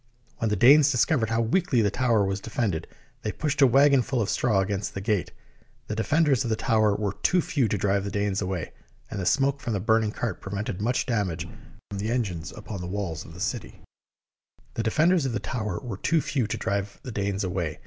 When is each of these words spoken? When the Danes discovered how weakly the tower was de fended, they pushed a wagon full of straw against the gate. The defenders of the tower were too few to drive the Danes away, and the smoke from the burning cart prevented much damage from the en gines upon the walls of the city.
When 0.37 0.49
the 0.49 0.55
Danes 0.55 0.89
discovered 0.89 1.29
how 1.29 1.41
weakly 1.41 1.83
the 1.83 1.91
tower 1.91 2.25
was 2.25 2.39
de 2.39 2.49
fended, 2.49 2.87
they 3.21 3.31
pushed 3.31 3.61
a 3.61 3.67
wagon 3.67 4.01
full 4.01 4.19
of 4.19 4.31
straw 4.31 4.59
against 4.59 4.95
the 4.95 4.99
gate. 4.99 5.31
The 5.85 5.95
defenders 5.95 6.43
of 6.43 6.49
the 6.49 6.55
tower 6.55 6.95
were 6.95 7.13
too 7.21 7.39
few 7.39 7.67
to 7.67 7.77
drive 7.77 8.03
the 8.03 8.09
Danes 8.09 8.41
away, 8.41 8.71
and 9.11 9.19
the 9.19 9.27
smoke 9.27 9.61
from 9.61 9.73
the 9.73 9.79
burning 9.79 10.09
cart 10.11 10.41
prevented 10.41 10.81
much 10.81 11.05
damage 11.05 11.43
from 11.43 11.99
the 11.99 12.09
en 12.09 12.23
gines 12.23 12.51
upon 12.57 12.81
the 12.81 12.87
walls 12.87 13.25
of 13.25 13.35
the 13.35 13.39
city. 13.39 13.79